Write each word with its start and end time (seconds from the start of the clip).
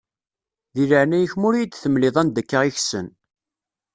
Di 0.73 0.83
leɛnaya-k, 0.89 1.33
ma 1.37 1.45
ur 1.49 1.55
iyi-d-temliḍ 1.55 2.15
anda 2.21 2.39
akka 2.41 2.57
i 2.67 2.71
kessen. 2.75 3.07